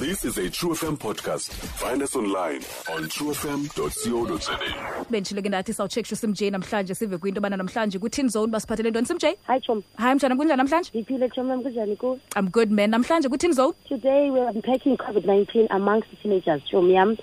[0.00, 1.50] This is a True FM podcast.
[1.52, 3.66] Find us online on truefm.co.za.
[5.12, 9.32] Benjile ke nathi sawuchecksha simJ namhlanje sive kwinto bana namhlanje kuTin Zone basiphathele into simJ.
[9.50, 9.82] Hi Chom.
[10.04, 10.90] Hi mjana kunjani namhlanje?
[10.96, 12.14] Ngiphile Chom nami kunjani ku?
[12.42, 12.92] I'm good man.
[12.96, 13.74] Namhlanje kuTin Zone.
[13.92, 17.14] Today we are unpacking COVID-19 amongst teenagers Chom yam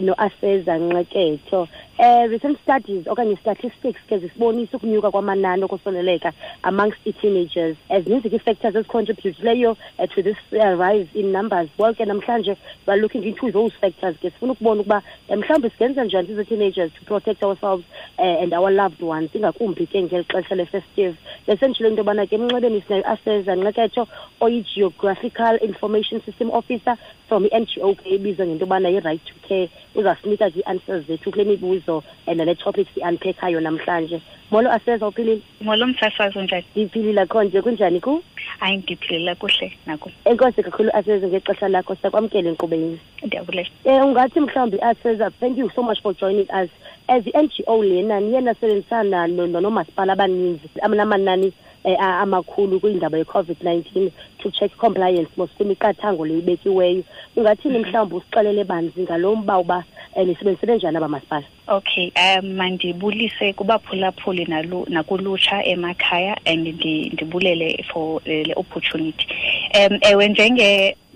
[0.00, 1.68] noaseza nqeketho um
[2.04, 6.32] eh, recent studies okanye statistics ke zisibonisa ukunyuka kwamanani okusondeleka
[6.62, 12.04] amongst i-teenagers ezininzi kii-factors ezicontributileyo uh, eh, to this uh, rise in numbers well ke
[12.04, 15.02] namhlanje weare looking into those factors ke sifuna ukubona ukuba
[15.36, 17.84] mhlawumbi sigenza njani size-teenagers to protect ourselves
[18.18, 21.14] uh, and our loved ones ingakumbi ke ngeli xesha le-festive
[21.46, 24.06] besenditshile into yobana ke emnxebeni sinayo aseza nqeketho
[24.40, 26.96] oyi-geographical information system officer
[27.28, 32.02] from i-ngo ke ibizwa ngento yobana yi-right to care uza sinika nje answers zethu kulemibuzo
[32.26, 37.60] andale topics zi unpacka yona namhlanje molo aseza uphilile ngolo mfashazo nje iphilile khona nje
[37.64, 38.12] kunjani ku
[38.58, 44.40] hayi ngiphilela kuhle nako enkosi kakhulu aseza ngexesha lakho sakwamkele enkqubeni ndiyakulela um eh, ungathi
[44.40, 46.68] mhlawumbi aseza thank you so much for joining us
[47.08, 51.52] as i-n g o lena niyenasebenzisana nonoomasipala abaninzi namanani
[51.84, 57.02] um eh, amakhulu kwindaba ye-covid-nineteen to check compliance mos kwimiqathango leibekiweyo
[57.36, 59.84] ungathini mhlawumbi usixelele banzi ngalo mba uba
[60.16, 64.44] nisebenzisele njani abamasipala okay um mandibulise kubaphulaphuli
[64.88, 69.26] nakulutsha emakhaya and ndibulele for eh, le opportunity
[69.74, 70.28] um ewe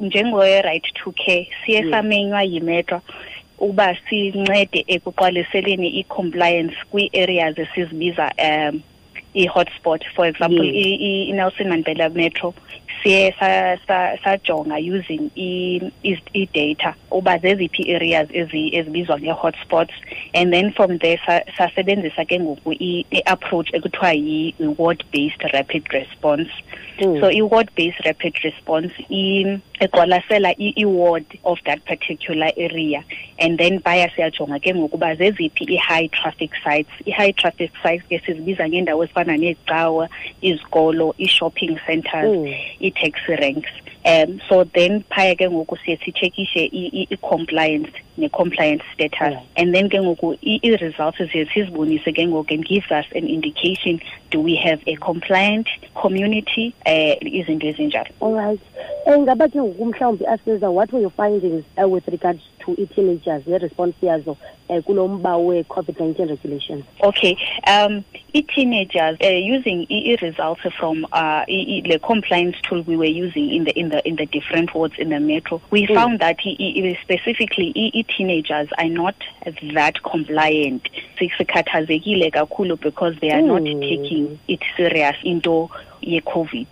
[0.00, 3.00] njengoright to care siye samenywa yimetwa
[3.58, 8.80] uba sincede ekuqwaliseleni i-compliance kwii-areas esizibiza um
[9.34, 10.74] i-hotspot for example mm.
[10.74, 12.54] i-nelson mandela metro
[13.02, 19.94] siye sajonga sa, sa using i-data uba zeziphi areas ezibizwa nge-hotspots
[20.34, 21.18] and then from there
[21.56, 22.72] sasebenzisa sa ke ngoku
[23.12, 26.48] i-approach ekuthiwa yi word based rapid response
[27.00, 27.20] mm.
[27.20, 28.92] so i-ward based rapid response
[29.80, 33.04] eqwalasela i word of that particular area
[33.38, 38.20] and then baya siyajonga ke ngoku uba zeziphi i-high traffic sites i-high traffic sites ke
[38.26, 40.08] sizibiza ngeendawo ezifana neecawa
[40.42, 43.70] izikolo ii-shopping centers mm i-taxi ranks
[44.12, 49.42] um so then phaya ke ngoku siye sitshekishe i-compliance ne-compliance status yeah.
[49.60, 53.98] and then ke ngoku i-results ziye sizibonise ke ngoku and gives us an indication
[54.34, 55.68] do we have a compliant
[56.04, 61.14] community um izinto ezinjalo all right eh, ngaba ke ngoku mhlawumbi aseza what were your
[61.22, 64.36] findings uh, with regards i-teenagers yazo
[64.68, 67.36] um kulo mba we-covid-19 okay
[67.68, 68.04] um
[68.34, 73.78] i-teenagers uh, eh, using i-results from uh, the compliance tool we were using in the
[73.78, 75.94] in the in the different wards in the metro we mm.
[75.94, 76.36] found that
[77.02, 79.14] specifically i-teenagers are not
[79.74, 80.82] that compliant
[81.18, 83.46] sikhathazekile kakhulu because they are mm.
[83.46, 85.68] not taking it serious into
[86.02, 86.66] ye-covid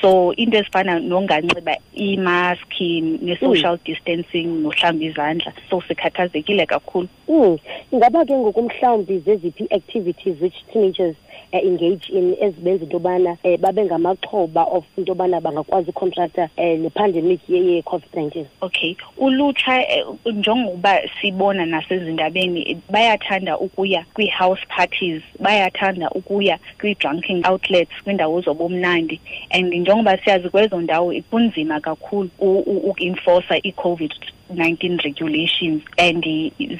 [0.00, 2.88] so into ezifana nonganxiba imaski
[3.22, 7.08] ne-social distancing nohlawumbi izandla so sikhathazekile kakhulu
[7.38, 7.58] um
[7.94, 11.16] ingaba ke ngokumhlawumbi zeziphi i-activities which teenagers
[11.52, 16.42] uh, engage in ezibenza into yobana um uh, babe ngamaxhoba of into yobana bangakwazi ucontracta
[16.42, 24.66] um uh, eh, nepandemic ye-covid nineteen okay ulutsha uh, njengokuba sibona nasezindabeni bayathanda ukuya kwii-house
[24.68, 29.20] parties bayathanda ukuya kwii-drunking outlets kwiindawo zobomnandi
[29.50, 34.12] and njengoba siyazi kwezo ndawo kunzima kakhulu ukuinforsa i-covid
[34.54, 36.24] nineteen regulations and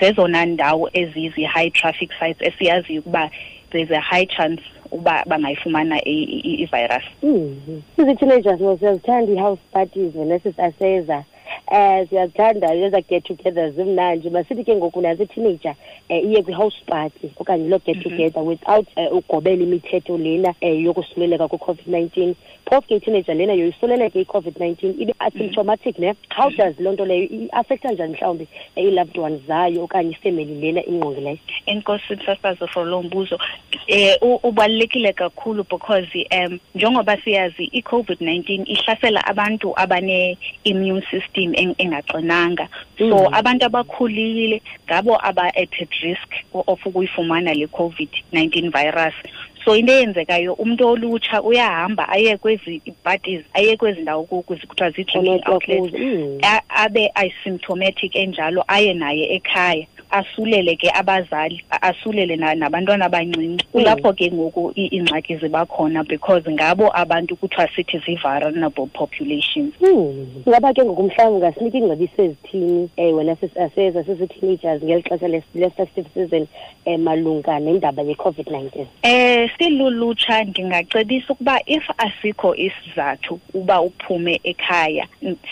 [0.00, 3.30] zezona ndawo ezizi-high traffic sites esiyaziyo ukuba
[3.72, 4.60] there's a high chance
[4.92, 11.18] uba bangayifumana i-virus mm teenagers iziteenagers no siyazithanda i-house parties ne-nurses aseza
[11.70, 15.72] um eh, siyazithanda eza get together zimnanje masithi ke ngoku nazi iteenager
[16.10, 18.02] um eh, iye kwi-house party okanye loo get mhm.
[18.10, 22.34] together without eh, ugobela imithetho lena um yokusuleleka kwi-covid-nineteen
[22.66, 26.56] phofu ke iteenager lena yoyisuleleke i-covid-nineteen ibe asymptomatic ne how mhm.
[26.56, 28.46] does loo nto leyo iaffektha njani mhlawumbi
[28.78, 33.38] ii-loved one zayo okanye ifemely lena ingqongileyo enkosi msasazo for loo mbuzo
[34.22, 43.34] um ubalulekile kakhulu because um njengoba siyazi i-covid-nineteen ihlasela abantu abane-immune system engaxinanga so mm-hmm.
[43.34, 45.72] abantu abakhulile ngabo aba-at
[46.02, 49.14] risk of ukuyifumana le covid 19 virus
[49.64, 56.38] so into eyenzekayo umntu olutsha uyahamba aye kwezibuties aye kwezi ndawo kuzikuthiwa zii-jogging outlets mm.
[56.68, 63.72] abe asymptomatic enjalo aye naye ekhaya asulele ke abazali asulele nabantwana abancinci hmm.
[63.72, 70.42] kulapho ke ngoku iingxaki ziba khona because ngabo abantu kuthiwa sithi zii-vulnerable populations hmm.
[70.48, 76.08] ngaba ke ngoku mhlawumbi ngasinika iingcabiso ezithini um eh, wena asezasezi-teenagers eh, ngeli xesha lesta-steve
[76.14, 76.46] season
[76.86, 85.06] um malunga nendaba ye-covid-nineteen um silulutsha ndingacebisa ukuba if asikho isizathu uba uphume ekhaya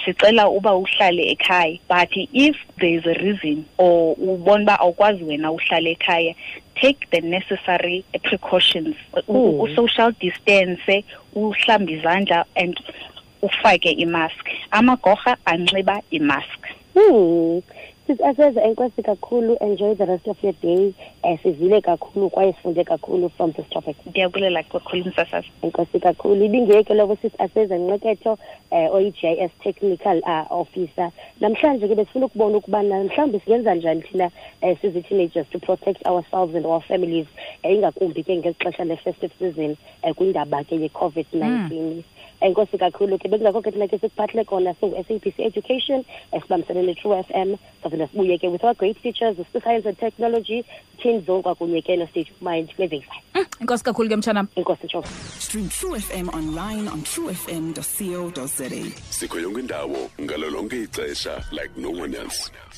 [0.04, 5.48] sicela uba uhlale ekhaya but if there is a reason or ubona uba awukwazi wena
[5.56, 6.32] uhlala ekhaya
[6.80, 8.96] take the necessary precautions
[9.26, 9.60] hmm.
[9.64, 10.90] u-social distance
[11.42, 12.76] uhlambe izandla and
[13.48, 14.44] ufake imask
[14.78, 16.58] amagorha anxiba imask
[16.94, 17.62] hmm.
[18.06, 22.84] siseze enkwesi kakhulu enjoy the rest of your day um eh, sivile kakhulu kwaye sifunde
[22.84, 28.38] kakhulu from this topic ndiyakulela kakhulu msasaza enkwesi kakhulu ibingeke lobo sisiaseza nqeketho um
[28.78, 31.10] eh, oyi e s technical uh, officer
[31.40, 34.30] namhlanje ke besifuna ukubona ukubana mhlawumbi singenza njani thina
[34.62, 37.26] um uh, sizi-teenagers to protect ourselves and our families
[37.64, 39.70] um uh, ingakumbi ke ngeli xesha le-festive season
[40.02, 42.02] um uh, kwindaba ke ye-covid-19 mm.
[42.40, 46.82] enkosi kakhulu ke bekungakho ke thina ke sikuphahle kona singu-s a b c education esibambisele
[46.82, 47.56] ne-true f m
[47.94, 50.60] azona sibuye ke with our great teachers the science and technology
[51.02, 55.06] thin zonke kwakunye ke of mind kule veki five inkosi kakhulu ke mtshanam inkosi tshof
[55.46, 58.68] stream true fm online on truefm co za
[59.18, 62.73] sikho yonke indawo ngalo lonke ixesha like no one else